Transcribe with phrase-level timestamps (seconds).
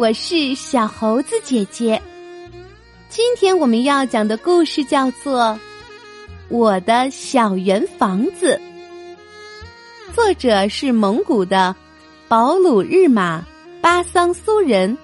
[0.00, 2.00] 我是小猴子姐姐。
[3.10, 5.42] 今天我们要讲的故事叫做
[6.48, 8.58] 《我的小圆房子》，
[10.14, 11.76] 作者是蒙古的
[12.28, 13.44] 保鲁日玛
[13.82, 14.96] 巴桑苏人，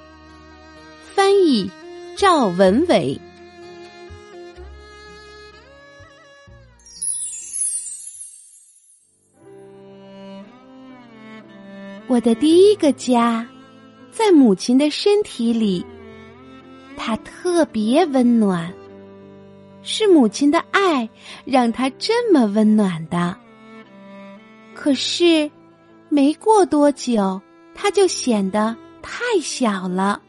[1.15, 1.71] 翻译
[2.17, 3.21] 赵文伟。
[12.07, 13.47] 我的第一个家，
[14.17, 15.85] 在母亲的身体里。
[16.97, 18.73] 它特别温暖，
[19.83, 21.07] 是母亲的爱
[21.45, 23.37] 让它这么温暖的。
[24.75, 25.51] 可是，
[26.09, 27.39] 没过多久，
[27.75, 30.23] 它就显得太小了。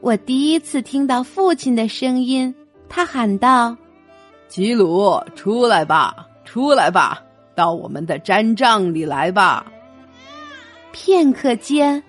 [0.00, 2.54] 我第一次听到父亲的声音，
[2.88, 3.76] 他喊道
[4.46, 7.20] ：“吉鲁，出来吧，出来吧，
[7.56, 9.66] 到我们的毡帐里来吧。”
[10.92, 12.02] 片刻间，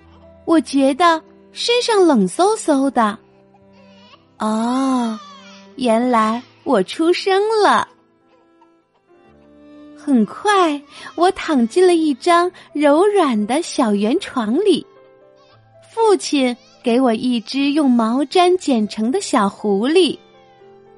[0.44, 3.18] 我觉得身上冷飕飕的。
[4.38, 5.18] 哦，
[5.76, 7.88] 原来我出生了。
[9.96, 10.82] 很快，
[11.14, 14.84] 我躺进了一张柔软的小圆床里。
[15.94, 20.18] 父亲给我一只用毛毡剪成的小狐狸，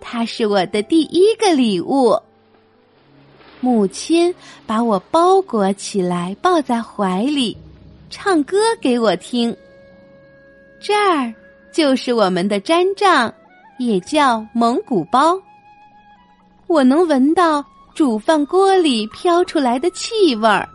[0.01, 2.19] 它是我的第一个礼物。
[3.61, 4.35] 母亲
[4.67, 7.57] 把我包裹起来，抱在怀里，
[8.17, 9.55] 唱歌给我听。
[10.79, 11.35] 这儿。
[11.73, 13.35] 就是我们的毡帐，
[13.81, 15.37] 也叫蒙古包。
[16.69, 17.65] 我能闻到
[17.97, 20.69] 煮饭锅里飘出来的气味儿，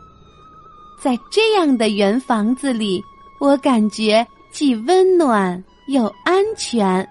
[1.02, 3.02] 在这样的圆房子里，
[3.40, 7.08] 我感觉既温暖又安全。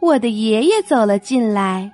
[0.00, 1.90] 我的爷爷走了进来，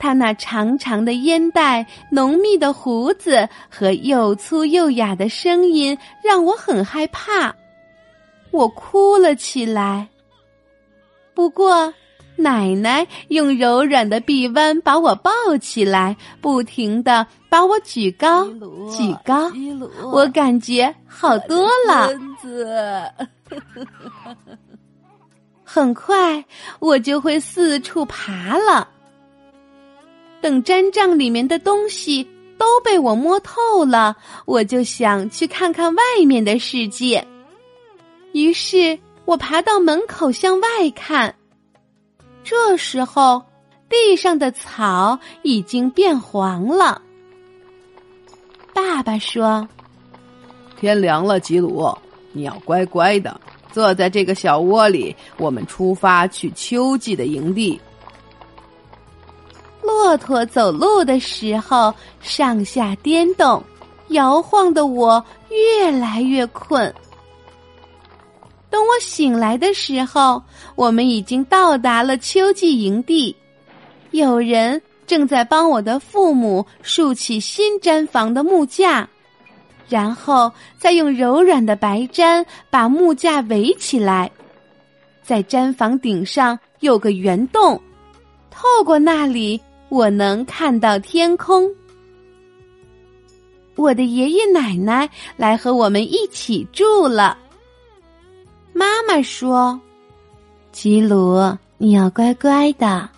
[0.00, 7.54] 他那长长的烟袋、浓密的胡子和又粗又哑的声音让我很害怕。
[8.50, 10.08] 我哭了起来。
[11.34, 11.92] 不过，
[12.36, 15.30] 奶奶用柔软的臂弯把我抱
[15.60, 18.46] 起来，不停的把我举高、
[18.90, 19.52] 举高。
[20.12, 22.10] 我感觉好多了。
[25.62, 26.44] 很快，
[26.78, 28.88] 我就会四处爬了。
[30.40, 37.26] 等毡帐里面的东西都被我摸透了，我就想去看看外面的世界。
[38.32, 41.34] 于是我爬到门口向外看，
[42.42, 43.42] 这时候
[43.88, 47.02] 地上的草已经变黄了。
[48.72, 49.68] 爸爸说
[50.80, 51.92] ：“天凉了，吉鲁，
[52.32, 53.38] 你要乖乖的
[53.72, 55.14] 坐在这个小窝里。
[55.36, 57.80] 我们出发去秋季的营地。”
[60.10, 63.62] 骆驼走路的时候上下颠动，
[64.08, 66.92] 摇晃的我越来越困。
[68.68, 70.42] 等我醒来的时候，
[70.74, 73.36] 我们已经到达了秋季营地。
[74.10, 79.08] 有人正在帮我的父母竖起新毡房的木架，
[79.88, 84.28] 然后再用柔软的白毡把木架围起来。
[85.22, 87.80] 在毡房顶上有个圆洞，
[88.50, 89.60] 透过那里
[89.90, 91.70] 我能看到天空。
[93.76, 97.36] 我的爷爷奶奶来和我们一起住了。
[98.72, 99.78] 妈妈说
[100.72, 101.40] ：“吉鲁，
[101.76, 103.08] 你要乖乖的，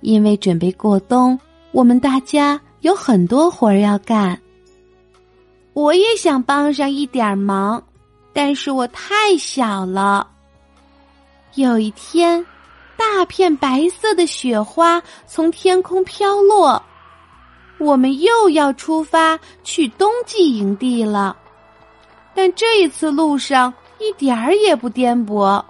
[0.00, 1.38] 因为准备过冬，
[1.72, 4.40] 我们大家有很多活儿要干。
[5.72, 7.82] 我也想帮上一点忙，
[8.32, 10.28] 但是我太小了。
[11.54, 12.44] 有一天，
[13.18, 16.80] 大片白色的雪花从天空飘落，
[17.78, 21.36] 我们又要出发去冬季营地了。
[22.32, 25.60] 但这一次路上。”一点儿也不颠簸，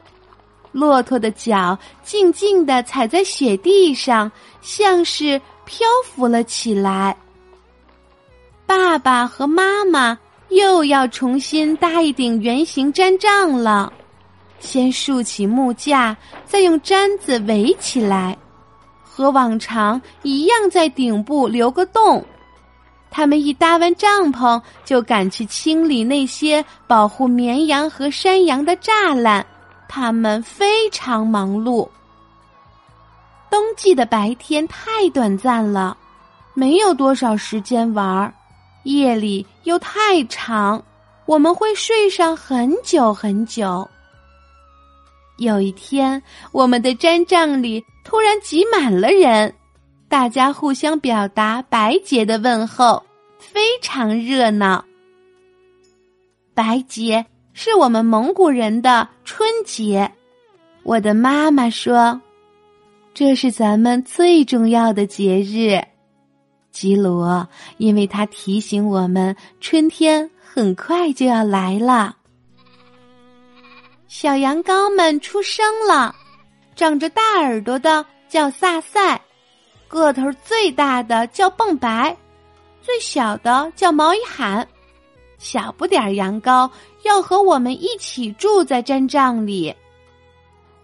[0.71, 4.31] 骆驼的脚静静的踩在雪地上，
[4.61, 7.17] 像是漂浮了起来。
[8.67, 10.19] 爸爸和妈妈
[10.51, 13.91] 又要重新搭一顶圆形毡帐了，
[14.61, 18.37] 先竖起木架，再用毡子围起来，
[19.03, 22.25] 和往常一样，在顶部留个洞。
[23.11, 29.45] 他们一搭完帐篷，就赶去清理那些保护绵羊和山羊的栅栏。
[29.89, 31.89] 他们非常忙碌。
[33.51, 35.97] 冬季的白天太短暂了，
[36.53, 38.31] 没有多少时间玩儿；
[38.83, 40.83] 夜里又太长，
[41.25, 43.89] 我们会睡上很久很久。
[45.39, 49.55] 有一天，我们的毡帐里突然挤满了人。
[50.09, 53.03] 大家互相表达白洁的问候，
[53.39, 54.85] 非常热闹。
[56.55, 60.11] 白洁是我们蒙古人的春节。
[60.83, 62.21] 我的妈妈说，
[63.15, 65.81] 这是咱们最重要的节日。
[66.73, 67.47] 吉罗，
[67.77, 72.17] 因为它提醒我们春天很快就要来了。
[74.09, 76.17] 小羊羔们出生了，
[76.75, 79.21] 长着大耳朵的叫萨塞，
[79.87, 82.17] 个头最大的叫蹦白，
[82.81, 84.67] 最小的叫毛一喊。
[85.37, 86.69] 小不点儿羊羔
[87.03, 89.73] 要和我们一起住在毡帐里。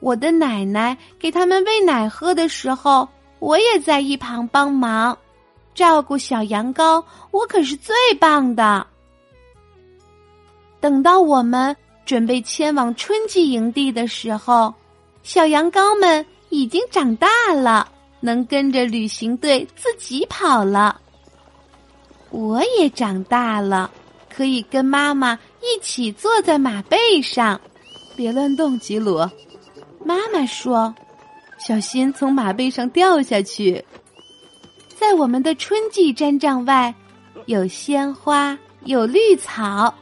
[0.00, 5.16] 我的奶奶给他们喂奶喝的时候，我也在一旁帮忙。
[5.74, 8.86] 照顾小羊羔，我可是最棒的。
[10.78, 11.74] 等到我们
[12.04, 14.74] 准备迁往春季营地的时候，
[15.22, 17.90] 小羊羔们已经长大了，
[18.20, 21.00] 能跟着旅行队自己跑了。
[22.30, 23.90] 我也长大了，
[24.28, 27.60] 可以跟妈妈一起坐在马背上。
[28.16, 29.18] 别乱动，吉鲁。
[30.04, 30.94] 妈妈说
[31.58, 33.84] ：“小心从马背上掉下去。”
[34.98, 36.94] 在我们的春季毡帐外，
[37.46, 39.94] 有鲜花，有绿草。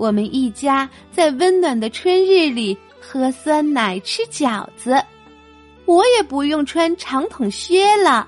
[0.00, 4.98] 我们一家在温暖的春日里喝酸奶、吃饺子。
[5.84, 8.26] 我也不用穿长筒靴了。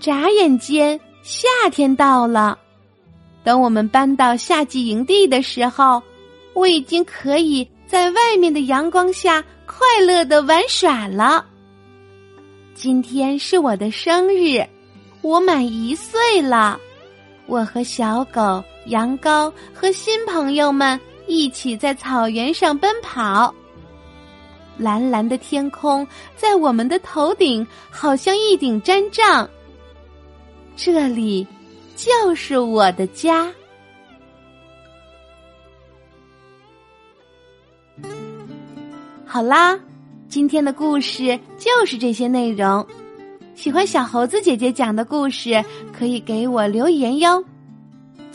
[0.00, 2.58] 眨眼间，夏天到了。
[3.44, 6.02] 等我们搬到夏季营地的时候，
[6.54, 11.44] 我已经可以在外面的阳光下快乐的玩耍了。
[12.72, 14.64] 今天是我的生日。
[15.20, 16.80] 我满一岁了，
[17.46, 23.54] 我和小狗、羊羔和新朋友们一起在草原上奔跑。
[24.78, 26.06] 蓝蓝的天空
[26.36, 29.48] 在我们的头顶，好像一顶毡帐。
[30.76, 31.46] 这里
[31.94, 33.50] 就是我的家。
[39.24, 39.78] 好啦，
[40.28, 42.86] 今天的故事就是这些内容。
[43.54, 47.42] 喜欢小猴子姐姐讲的故事，可以给我留言哟。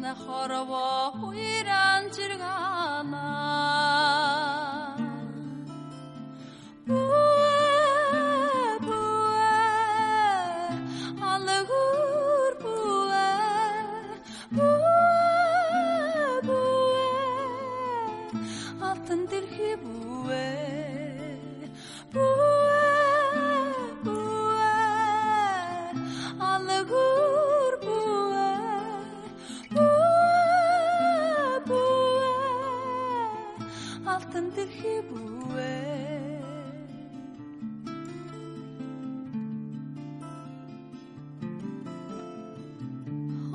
[0.00, 2.39] mejor voy a ir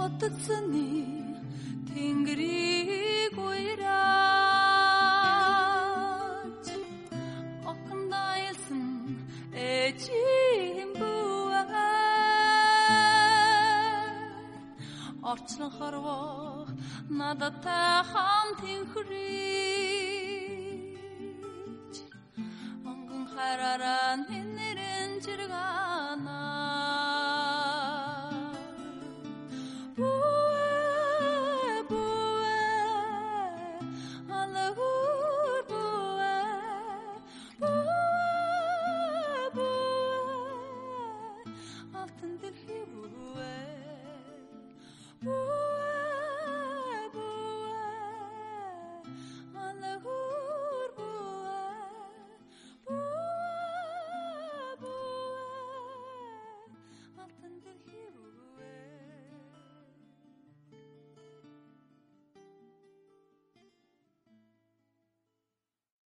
[0.06, 0.88] утацны
[1.90, 3.96] тэнгэрийг уйраач.
[7.72, 8.86] Окнайлсан
[9.54, 11.66] эчим бүвээ
[15.32, 16.68] орчлон хорвоо
[17.20, 17.80] надад та
[18.12, 19.06] хаан тэнхрийч.
[22.90, 24.12] Онгон хараараа
[24.58, 25.85] нэрэн жиргаа.